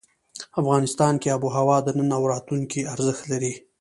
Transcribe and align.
افغانستان 0.61 1.13
کې 1.21 1.31
آب 1.35 1.41
وهوا 1.45 1.77
د 1.83 1.87
نن 1.97 2.09
او 2.17 2.23
راتلونکي 2.33 2.81
ارزښت 2.93 3.23
لري. 3.31 3.53